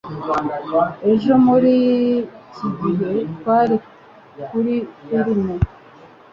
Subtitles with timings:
[1.11, 1.73] Ejo muri
[2.51, 3.75] iki gihe, twari
[4.47, 5.55] kuri firime.